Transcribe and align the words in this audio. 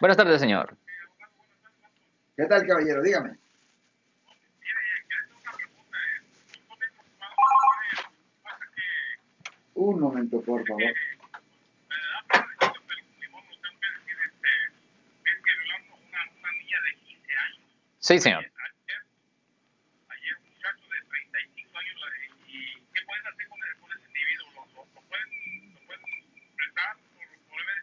Buenas 0.00 0.16
tardes, 0.16 0.40
señor. 0.40 0.76
¿Qué 2.36 2.44
tal, 2.46 2.66
caballero? 2.66 3.02
Dígame. 3.02 3.38
Un 9.74 9.98
momento, 10.00 10.40
por 10.42 10.66
favor. 10.66 10.92
Sí, 17.98 18.18
señor. 18.18 18.44
Ayer 20.08 20.34
un 20.40 20.48
muchacho 20.54 20.84
de 20.88 21.00
35 21.10 21.78
años, 21.78 21.96
la- 22.00 22.46
¿y 22.48 22.74
qué 22.94 23.00
pueden 23.04 23.26
hacer 23.26 23.48
con, 23.48 23.58
con 23.80 23.90
ese 23.92 24.06
individuo? 24.06 24.46
¿Lo, 24.54 24.62
lo, 24.72 24.86
lo 24.94 25.00
pueden, 25.08 25.28
lo 25.74 25.80
pueden 25.86 26.02
prestar 26.56 26.96
por, 27.14 27.26
por 27.50 27.60
haber 27.60 27.80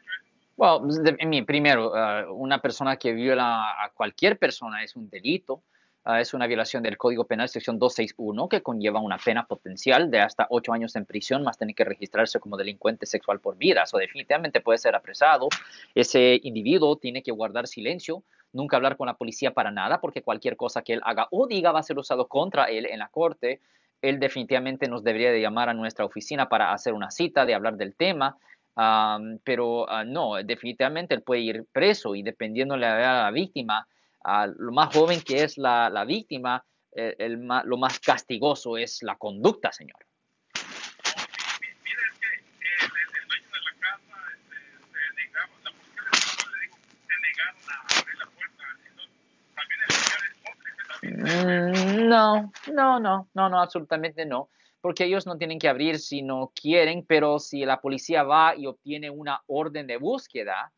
en 1.20 1.30
mi- 1.30 1.42
primero, 1.44 1.92
uh, 1.92 2.34
una 2.34 2.60
persona 2.62 2.98
que 2.98 3.14
viola 3.14 3.84
a 3.84 3.90
cualquier 3.94 4.38
persona 4.38 4.84
es 4.84 4.96
un 4.96 5.10
delito. 5.10 5.64
Uh, 6.08 6.16
es 6.16 6.34
una 6.36 6.46
violación 6.46 6.84
del 6.84 6.98
Código 6.98 7.26
Penal, 7.26 7.50
sección 7.50 7.80
261, 7.80 8.48
que 8.48 8.62
conlleva 8.62 9.00
una 9.00 9.18
pena 9.18 9.48
potencial 9.48 10.12
de 10.12 10.20
hasta 10.20 10.46
ocho 10.52 10.72
años 10.72 10.96
en 10.96 11.06
prisión, 11.06 11.44
más 11.44 11.58
tener 11.58 11.74
que 11.74 11.84
registrarse 11.84 12.40
como 12.40 12.58
delincuente 12.58 13.06
sexual 13.08 13.40
por 13.40 13.58
vida. 13.58 13.84
Eso 13.84 13.98
definitivamente 13.98 14.62
puede 14.62 14.78
ser 14.78 14.96
apresado. 14.96 15.48
Ese 15.96 16.40
individuo 16.44 16.98
tiene 16.98 17.24
que 17.24 17.32
guardar 17.32 17.68
silencio, 17.68 18.24
nunca 18.54 18.78
hablar 18.78 18.98
con 18.98 19.08
la 19.08 19.16
policía 19.16 19.52
para 19.52 19.72
nada, 19.72 20.00
porque 20.00 20.22
cualquier 20.22 20.56
cosa 20.58 20.84
que 20.84 20.94
él 20.94 21.02
haga 21.04 21.28
o 21.32 21.48
diga 21.48 21.72
va 21.72 21.80
a 21.80 21.84
ser 21.84 21.98
usado 21.98 22.28
contra 22.28 22.66
él 22.66 22.86
en 22.86 23.00
la 23.00 23.08
corte. 23.08 23.60
Él 24.02 24.20
definitivamente 24.20 24.88
nos 24.88 25.04
debería 25.04 25.32
de 25.32 25.42
llamar 25.42 25.70
a 25.70 25.74
nuestra 25.74 26.06
oficina 26.06 26.48
para 26.50 26.72
hacer 26.72 26.94
una 26.94 27.10
cita, 27.10 27.46
de 27.48 27.56
hablar 27.56 27.78
del 27.78 27.96
tema. 27.96 28.38
Am, 28.76 29.40
pero 29.44 29.90
ah, 29.90 30.04
no, 30.04 30.36
definitivamente 30.44 31.16
él 31.16 31.22
puede 31.24 31.42
ir 31.42 31.66
preso 31.72 32.14
y 32.16 32.24
dependiendo 32.24 32.74
de 32.76 32.82
la 32.82 33.00
edad 33.00 33.18
de 33.18 33.24
la 33.24 33.32
víctima, 33.32 33.88
ah, 34.24 34.48
lo 34.48 34.72
más 34.72 34.94
joven 34.94 35.22
que 35.22 35.44
es 35.44 35.58
la, 35.58 35.90
la 35.90 36.04
víctima, 36.04 36.64
eh, 36.92 37.16
el 37.20 37.38
ma- 37.38 37.64
lo 37.64 37.78
más 37.78 38.00
castigoso 38.00 38.78
es 38.78 39.02
la 39.04 39.16
conducta, 39.16 39.72
señor. 39.72 39.98
El, 51.04 51.12
el, 51.12 51.24
el 51.24 51.24
este, 51.24 51.32
el. 51.92 52.04
Mm, 52.04 52.08
No, 52.10 52.52
no, 52.74 53.00
no, 53.00 53.28
no, 53.34 53.50
no, 53.50 53.60
absolutamente 53.62 54.26
no, 54.26 54.50
porque 54.86 55.06
ellos 55.06 55.26
no 55.26 55.36
tienen 55.36 55.58
que 55.58 55.68
abrir 55.68 55.98
si 55.98 56.22
no 56.22 56.52
quieren, 56.54 57.04
pero 57.08 57.40
si 57.40 57.66
la 57.66 57.82
policía 57.82 58.22
va 58.22 58.56
y 58.56 58.68
obtiene 58.68 59.10
una 59.10 59.42
orden 59.48 59.88
de 59.88 59.98
búsqueda, 59.98 60.72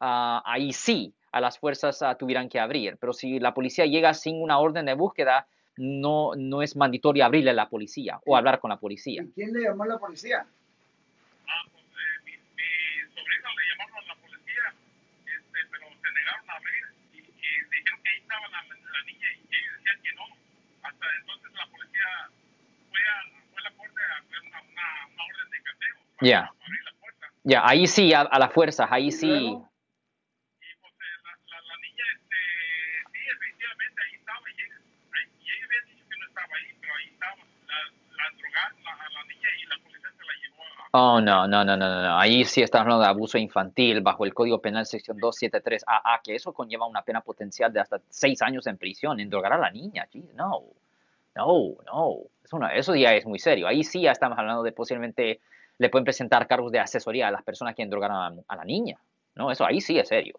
ah, 0.00 0.42
ahí 0.46 0.72
sí, 0.72 1.12
a 1.30 1.42
las 1.42 1.58
fuerzas 1.58 2.00
ah, 2.00 2.14
tuvieran 2.14 2.48
que 2.48 2.58
abrir, 2.58 2.96
pero 2.98 3.12
si 3.12 3.38
la 3.38 3.52
policía 3.52 3.84
llega 3.84 4.14
sin 4.14 4.40
una 4.40 4.58
orden 4.58 4.86
de 4.86 4.94
búsqueda, 4.94 5.46
no, 5.76 6.30
no 6.38 6.62
es 6.62 6.74
mandatorio 6.74 7.22
abrirle 7.22 7.50
a 7.50 7.52
la 7.52 7.68
policía 7.68 8.18
o 8.24 8.34
hablar 8.34 8.60
con 8.60 8.70
la 8.70 8.78
policía. 8.78 9.24
¿Y 9.24 9.30
quién 9.32 9.52
le 9.52 9.60
llamó 9.60 9.82
a 9.82 9.88
la 9.88 9.98
policía? 9.98 10.46
Ah, 11.46 11.62
pues 11.70 11.84
eh, 11.84 12.24
mi, 12.24 12.32
mi 12.32 13.12
sobrino 13.12 13.48
le 13.58 13.64
llamaron 13.68 13.96
a 13.98 14.06
la 14.08 14.14
policía, 14.22 14.64
este, 15.26 15.58
pero 15.70 15.84
se 16.00 16.08
negaron 16.16 16.48
a 16.48 16.54
abrir 16.54 16.84
y, 17.12 17.18
y 17.18 17.50
dijeron 17.76 18.00
que 18.02 18.08
ahí 18.08 18.20
estaba 18.24 18.48
la, 18.48 18.64
la 18.64 19.02
niña 19.04 19.28
y 19.36 19.54
ellos 19.54 19.72
decían 19.76 20.00
que 20.02 20.12
no. 20.16 20.24
Hasta 20.80 21.04
entonces 21.20 21.52
la 21.52 21.66
policía 21.66 22.08
fue 22.90 23.00
a, 23.00 23.16
fue 23.50 23.60
a 23.60 23.64
la 23.64 23.70
puerta 23.76 24.00
a 24.00 24.18
hacer 24.18 24.40
una, 24.42 24.60
una, 24.60 24.86
una 25.14 25.24
orden 25.24 25.50
de 25.50 25.58
Ya. 26.20 26.40
la 26.40 26.52
puerta. 27.00 27.26
Ya, 27.44 27.62
ahí 27.66 27.86
sí, 27.86 28.12
a, 28.12 28.20
a 28.22 28.38
la 28.38 28.48
fuerza, 28.48 28.86
ahí 28.90 29.06
¿Y 29.08 29.12
sí. 29.12 29.26
luego? 29.26 29.70
Y 30.60 30.80
pues 30.80 30.92
eh, 30.92 31.06
la, 31.24 31.32
la, 31.56 31.60
la 31.66 31.76
niña, 31.80 32.04
este, 32.14 32.36
sí, 33.12 33.18
efectivamente 33.34 34.02
ahí 34.06 34.14
estaba 34.16 34.40
y 34.50 34.60
ellos 34.60 35.66
habían 35.66 35.84
dicho 35.86 36.04
que 36.08 36.16
no 36.18 36.26
estaba 36.26 36.54
ahí, 36.56 36.74
pero 36.80 36.94
ahí 36.94 37.08
estaba. 37.12 37.36
La, 37.36 37.78
la 38.16 38.30
drogaron 38.36 38.84
la, 38.84 38.92
a 38.92 39.08
la 39.10 39.24
niña 39.24 39.48
y 39.58 39.66
la 39.66 39.78
policía 39.82 40.10
se 40.10 40.24
la 40.24 40.32
llevó 40.42 40.62
a... 40.62 40.88
Oh, 40.92 41.20
no, 41.20 41.46
no, 41.48 41.64
no, 41.64 41.76
no, 41.76 41.88
no, 41.88 42.02
no. 42.02 42.18
Ahí 42.18 42.44
sí 42.44 42.62
estamos 42.62 42.84
hablando 42.84 43.04
de 43.04 43.08
abuso 43.10 43.38
infantil 43.38 44.00
bajo 44.02 44.24
el 44.24 44.34
Código 44.34 44.60
Penal 44.60 44.84
sección 44.86 45.18
273AA, 45.18 46.20
que 46.22 46.34
eso 46.34 46.52
conlleva 46.52 46.86
una 46.86 47.02
pena 47.02 47.20
potencial 47.22 47.72
de 47.72 47.80
hasta 47.80 48.00
seis 48.08 48.42
años 48.42 48.66
en 48.66 48.76
prisión, 48.76 49.18
en 49.20 49.30
drogar 49.30 49.54
a 49.54 49.58
la 49.58 49.70
niña. 49.70 50.06
Gee, 50.10 50.24
no, 50.34 50.64
no, 51.34 51.76
no. 51.86 52.16
Eso, 52.44 52.58
no, 52.58 52.68
eso 52.68 52.94
ya 52.96 53.14
es 53.14 53.24
muy 53.24 53.38
serio. 53.38 53.68
Ahí 53.68 53.84
sí 53.84 54.02
ya 54.02 54.10
estamos 54.12 54.36
hablando 54.38 54.62
de 54.64 54.72
posiblemente 54.72 55.40
le 55.80 55.88
pueden 55.88 56.04
presentar 56.04 56.46
cargos 56.46 56.70
de 56.70 56.78
asesoría 56.78 57.28
a 57.28 57.30
las 57.30 57.42
personas 57.42 57.74
que 57.74 57.86
drogaron 57.86 58.16
a, 58.16 58.42
a 58.46 58.56
la 58.56 58.64
niña. 58.64 59.00
No, 59.34 59.50
eso 59.50 59.64
ahí 59.64 59.80
sí 59.80 59.98
es 59.98 60.08
serio. 60.08 60.38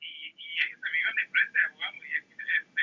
y, 0.00 0.06
y 0.06 0.46
ellos 0.66 0.80
se 0.82 0.90
vivían 0.90 1.18
enfrente 1.24 1.58
de 1.58 1.64
abogado 1.66 1.94
y 2.02 2.12
este 2.18 2.82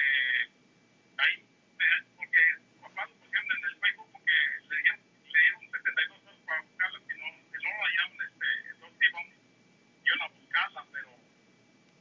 ahí 1.18 1.36
eh, 1.36 2.00
porque 2.16 2.40
su 2.72 2.80
papá 2.80 3.06
lo 3.08 3.14
pusieron 3.20 3.46
en 3.52 3.64
el 3.66 3.76
Facebook 3.84 4.08
porque 4.14 4.36
le 4.72 4.76
dieron, 4.84 5.00
le 5.34 5.40
dieron 5.40 5.62
72 5.68 6.24
horas 6.24 6.40
para 6.48 6.62
buscarla 6.62 7.00
si 7.08 7.14
no, 7.20 7.28
si 7.52 7.58
no 7.60 7.70
la 7.76 7.90
llaman 7.96 8.20
este 8.24 8.48
entonces 8.72 9.00
iban 9.10 9.26
iban 10.06 10.22
a 10.22 10.28
buscarla 10.32 10.82
pero 10.96 11.10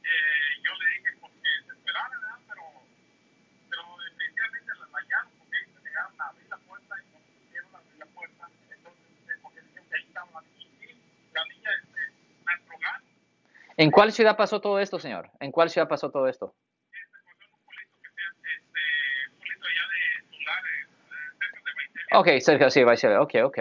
eh, 0.07 0.49
yo 0.63 0.71
le 0.79 0.85
dije 0.95 1.09
porque 1.19 1.49
se 1.67 1.71
esperaran 1.75 2.15
¿verdad? 2.15 2.39
pero 2.47 2.63
pero 3.67 3.83
definitivamente 4.07 4.71
la 4.79 4.87
hallaron 4.87 5.31
porque 5.35 5.55
ellos 5.59 5.71
se 5.75 5.81
negaron 5.83 6.15
a 6.15 6.23
abrir 6.31 6.47
la 6.47 6.59
puerta 6.63 6.93
y 6.95 7.05
no 7.11 7.19
quisieron 7.27 7.75
abrir 7.75 7.97
la 7.99 8.07
puerta 8.15 8.43
entonces 8.71 9.03
eh, 9.27 9.37
porque 9.43 9.59
dijeron 9.67 9.85
que 9.89 9.95
ahí 9.99 10.05
estaba 10.07 10.31
la 10.39 10.41
niña 10.47 10.87
y 10.87 11.33
la 11.35 11.43
niña 11.51 11.69
este 11.75 12.01
la 12.45 12.53
drogaron 12.63 13.03
¿En 13.77 13.91
cuál 13.91 14.11
ciudad 14.11 14.37
pasó 14.37 14.61
todo 14.61 14.79
esto, 14.79 14.99
señor? 14.99 15.29
¿En 15.39 15.51
cuál 15.51 15.69
ciudad 15.69 15.87
pasó 15.87 16.09
todo 16.09 16.27
esto? 16.27 16.53
Ok, 22.13 22.29
cerca, 22.39 22.69
sí, 22.69 22.83
va 22.83 22.93
a 22.93 22.97
ser, 22.97 23.17
ok, 23.17 23.33
ok. 23.43 23.59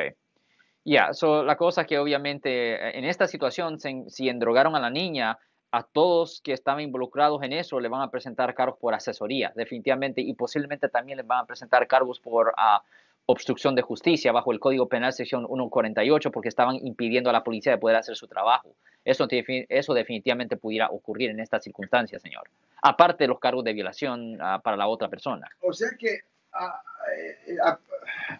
Ya, 0.85 1.13
so, 1.13 1.43
la 1.43 1.57
cosa 1.57 1.85
que 1.85 1.99
obviamente 1.99 2.75
eh, 2.75 2.99
en 2.99 3.05
esta 3.05 3.27
situación, 3.27 3.79
si 3.81 4.29
endrogaron 4.29 4.77
a 4.77 4.81
la 4.81 4.91
niña, 4.91 5.39
a 5.73 5.83
todos 5.83 6.41
que 6.41 6.53
estaban 6.53 6.83
involucrados 6.83 7.43
en 7.43 7.53
eso 7.53 7.81
le 7.81 7.89
van 7.89 8.03
a 8.03 8.11
presentar 8.11 8.55
cargos 8.55 8.79
por 8.79 8.95
asesoría, 8.95 9.53
definitivamente, 9.57 10.21
y 10.21 10.33
posiblemente 10.35 10.89
también 10.89 11.19
les 11.19 11.27
van 11.27 11.41
a 11.41 11.47
presentar 11.47 11.89
cargos 11.89 12.21
por 12.21 12.55
ah, 12.57 12.81
obstrucción 13.27 13.75
de 13.75 13.83
justicia 13.83 14.33
bajo 14.33 14.53
el 14.53 14.61
Código 14.61 14.89
Penal 14.89 15.13
sección 15.13 15.47
148 15.47 16.31
porque 16.31 16.49
estaban 16.49 16.77
impidiendo 16.77 17.31
a 17.31 17.33
la 17.33 17.43
policía 17.45 17.73
de 17.73 17.79
poder 17.79 17.97
hacer 17.97 18.17
su 18.17 18.27
trabajo. 18.29 18.75
Eso, 19.05 19.27
eso 19.31 19.95
definitivamente 19.95 20.57
pudiera 20.57 20.89
ocurrir 20.91 21.31
en 21.31 21.41
estas 21.41 21.63
circunstancias, 21.65 22.23
señor. 22.23 22.49
Aparte 22.83 23.25
de 23.25 23.29
los 23.29 23.39
cargos 23.41 23.65
de 23.65 23.73
violación 23.73 24.39
ah, 24.41 24.61
para 24.63 24.77
la 24.77 24.87
otra 24.89 25.09
persona. 25.09 25.49
O 25.61 25.73
sea 25.73 25.89
que 25.99 26.21
a, 26.53 26.81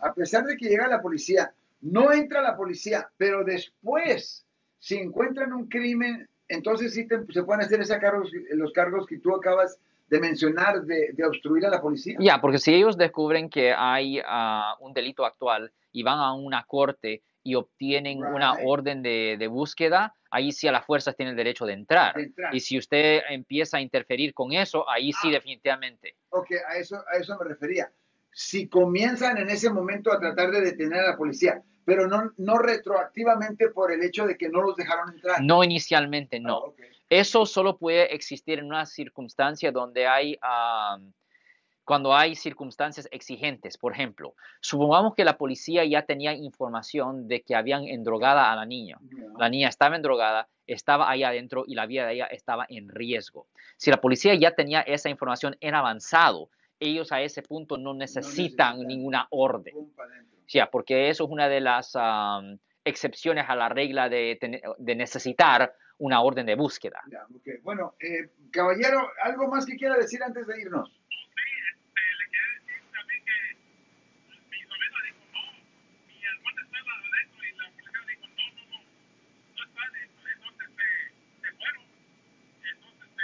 a- 0.01 0.15
pesar 0.15 0.45
de 0.45 0.57
que 0.57 0.69
llega 0.69 0.87
la 0.89 1.03
policía, 1.03 1.53
no 1.83 2.13
entra 2.13 2.41
la 2.41 2.57
policía, 2.57 3.09
pero 3.17 3.45
después, 3.45 4.45
si 4.79 4.97
encuentran 4.97 5.53
un 5.53 5.67
crimen, 5.69 6.29
entonces 6.49 6.95
sí 6.95 7.07
te- 7.07 7.25
se 7.33 7.43
pueden 7.43 7.63
hacer 7.63 7.81
esos 7.81 7.97
cargos, 7.99 8.31
los 8.51 8.73
cargos 8.73 9.07
que 9.07 9.19
tú 9.19 9.35
acabas 9.35 9.79
mencionar 10.11 10.83
de, 10.83 11.11
de 11.13 11.25
obstruir 11.25 11.67
a 11.67 11.71
la 11.71 11.81
policía. 11.81 12.17
Ya, 12.21 12.41
porque 12.41 12.59
si 12.59 12.75
ellos 12.75 12.97
descubren 12.97 13.49
que 13.51 13.73
hay 13.77 14.21
ah, 14.25 14.77
un 14.81 14.93
delito 14.93 15.25
actual 15.25 15.73
y 15.93 16.03
van 16.03 16.19
a 16.19 16.33
una 16.35 16.65
corte 16.65 17.23
y 17.43 17.55
obtienen 17.57 18.23
una 18.25 18.55
Right. 18.55 18.65
orden 18.67 19.03
de, 19.03 19.37
de 19.39 19.47
búsqueda, 19.49 20.15
ahí 20.31 20.51
sí 20.53 20.67
a 20.67 20.73
las 20.73 20.85
fuerzas 20.87 21.15
tienen 21.17 21.33
el 21.33 21.37
derecho 21.37 21.67
de 21.67 21.75
entrar. 21.75 22.15
De 22.15 22.23
entrar. 22.25 22.55
Y 22.55 22.61
si 22.61 22.79
usted 22.79 23.21
empieza 23.29 23.77
a 23.77 23.81
interferir 23.83 24.33
con 24.33 24.53
eso, 24.53 24.89
ahí 24.89 25.13
sí 25.13 25.29
Ah. 25.29 25.33
definitivamente. 25.33 26.17
Ok, 26.31 26.53
a 26.69 26.77
eso, 26.79 26.97
a 27.13 27.19
eso 27.19 27.37
me 27.39 27.45
refería. 27.49 27.91
Si 28.33 28.67
comienzan 28.69 29.37
en 29.39 29.49
ese 29.51 29.71
momento 29.71 30.11
a 30.13 30.19
tratar 30.19 30.51
de 30.51 30.61
detener 30.63 31.01
a 31.01 31.11
la 31.11 31.17
policía, 31.17 31.63
pero 31.85 32.07
no, 32.09 32.33
no 32.39 32.57
retroactivamente 32.59 33.69
por 33.69 33.93
el 33.93 34.03
hecho 34.03 34.27
de 34.27 34.37
que 34.37 34.49
no 34.49 34.63
los 34.63 34.75
dejaron 34.77 35.11
entrar. 35.15 35.43
No 35.43 35.63
inicialmente, 35.63 36.41
no. 36.41 36.55
Ah, 36.55 36.59
ok. 36.69 36.81
Eso 37.15 37.47
solo 37.47 37.77
puede 37.77 38.13
existir 38.13 38.59
en 38.59 38.65
una 38.65 38.87
circunstancia 38.87 39.71
donde 39.71 40.09
hay, 40.09 40.37
cuando 41.85 42.13
hay 42.13 42.35
circunstancias 42.35 43.09
exigentes. 43.13 43.79
Por 43.79 43.93
ejemplo, 43.93 44.35
supongamos 44.61 45.15
que 45.15 45.25
la 45.25 45.39
policía 45.39 45.85
ya 45.85 46.03
tenía 46.03 46.35
información 46.35 47.29
de 47.29 47.43
que 47.43 47.55
habían 47.55 47.85
endrogada 47.85 48.51
a 48.51 48.57
la 48.57 48.67
niña. 48.67 48.99
La 49.39 49.49
niña 49.49 49.69
estaba 49.69 49.95
endrogada, 49.95 50.49
estaba 50.67 51.09
ahí 51.09 51.23
adentro 51.23 51.63
y 51.69 51.77
la 51.77 51.87
vida 51.87 52.05
de 52.05 52.15
ella 52.15 52.27
estaba 52.27 52.67
en 52.69 52.89
riesgo. 52.89 53.47
Si 53.77 53.93
la 53.93 54.01
policía 54.01 54.35
ya 54.35 54.51
tenía 54.51 54.81
esa 54.81 55.09
información 55.09 55.57
en 55.61 55.77
avanzado, 55.77 56.51
ellos 56.81 57.13
a 57.13 57.23
ese 57.23 57.43
punto 57.43 57.79
no 57.79 57.95
necesitan 57.95 58.79
necesitan. 58.79 58.89
ninguna 58.89 59.29
orden. 59.31 59.73
Ya, 60.49 60.69
porque 60.69 61.11
eso 61.11 61.27
es 61.27 61.31
una 61.31 61.49
de 61.49 61.61
las 61.61 61.97
excepciones 62.85 63.45
a 63.49 63.55
la 63.55 63.69
regla 63.69 64.09
de 64.09 64.37
necesitar 64.97 65.77
una 65.99 66.21
orden 66.21 66.47
de 66.47 66.55
búsqueda. 66.55 67.01
Ya, 67.11 67.25
ok. 67.35 67.63
Bueno, 67.63 67.95
eh, 68.01 68.31
caballero, 68.51 69.09
¿algo 69.23 69.49
más 69.49 69.67
que 69.67 69.77
quiera 69.77 69.97
decir 69.97 70.23
antes 70.23 70.47
de 70.47 70.61
irnos? 70.61 70.89
Sí, 70.89 70.97
este, 71.71 72.01
le 72.19 72.25
quería 72.31 72.49
decir 72.59 72.83
también 72.93 73.25
que 73.25 73.37
mi 74.51 74.63
sobrina 74.63 74.99
dijo, 75.05 75.23
no, 75.33 75.43
mi 76.09 76.25
hermana 76.25 76.63
está 76.63 76.79
en 76.79 76.87
la 76.87 76.95
adentro 76.95 77.45
y 77.45 77.53
la 77.57 77.67
policía 77.71 78.03
dijo, 78.09 78.27
no, 78.29 78.45
no, 78.55 78.63
no, 78.71 78.79
no 79.55 79.61
están, 79.65 79.91
entonces 80.33 80.69
se, 80.77 80.89
se 81.43 81.51
fueron. 81.57 81.85
Entonces 82.65 83.15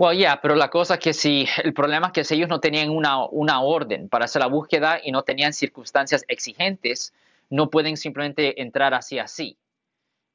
Well, 0.00 0.16
yeah, 0.16 0.40
pero 0.40 0.54
la 0.54 0.70
cosa 0.70 0.94
es 0.94 1.00
que 1.00 1.12
si 1.12 1.46
el 1.62 1.74
problema 1.74 2.06
es 2.06 2.12
que 2.14 2.24
si 2.24 2.34
ellos 2.36 2.48
no 2.48 2.58
tenían 2.58 2.88
una, 2.88 3.26
una 3.26 3.60
orden 3.60 4.08
para 4.08 4.24
hacer 4.24 4.40
la 4.40 4.46
búsqueda 4.46 4.98
y 5.04 5.12
no 5.12 5.24
tenían 5.24 5.52
circunstancias 5.52 6.24
exigentes, 6.26 7.12
no 7.50 7.68
pueden 7.68 7.98
simplemente 7.98 8.62
entrar 8.62 8.94
así 8.94 9.18
así. 9.18 9.58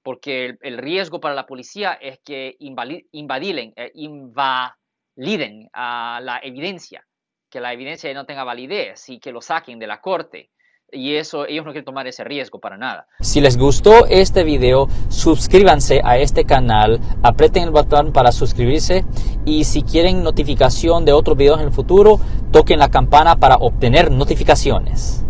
Porque 0.03 0.59
el, 0.61 0.77
riesgo 0.77 1.19
para 1.19 1.33
la 1.33 1.47
policía 1.47 1.93
es 1.93 2.19
que 2.19 2.55
invadilen, 2.59 3.73
eh, 3.75 3.91
invaliden 3.95 5.67
a 5.73 6.19
la 6.21 6.39
evidencia, 6.43 7.03
que 7.49 7.59
la 7.59 7.73
evidencia 7.73 8.13
no 8.13 8.27
tenga 8.27 8.43
validez 8.43 9.09
y 9.09 9.17
que 9.17 9.31
lo 9.31 9.41
saquen 9.41 9.79
de 9.79 9.87
la 9.87 9.99
corte. 9.99 10.51
Y 10.91 11.15
eso, 11.15 11.45
ellos 11.47 11.65
no 11.65 11.71
quieren 11.71 11.85
tomar 11.85 12.07
ese 12.07 12.23
riesgo 12.23 12.59
para 12.59 12.77
nada. 12.77 13.07
Si 13.19 13.41
les 13.41 13.57
gustó 13.57 14.05
este 14.05 14.43
video, 14.43 14.87
suscríbanse 15.09 16.01
a 16.03 16.17
este 16.17 16.45
canal, 16.45 16.99
aprieten 17.23 17.63
el 17.63 17.71
botón 17.71 18.13
para 18.13 18.31
suscribirse 18.31 19.03
y 19.45 19.63
si 19.63 19.81
quieren 19.81 20.23
notificación 20.23 21.03
de 21.03 21.11
otros 21.11 21.37
videos 21.37 21.59
en 21.59 21.67
el 21.67 21.73
futuro, 21.73 22.19
toquen 22.51 22.79
la 22.79 22.89
campana 22.89 23.35
para 23.35 23.55
obtener 23.55 24.11
notificaciones. 24.11 25.25